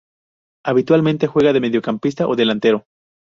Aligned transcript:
Habitualmente 0.65 1.27
juega 1.27 1.53
de 1.53 1.59
mediocampista 1.59 2.27
o 2.27 2.35
delantero. 2.35 2.87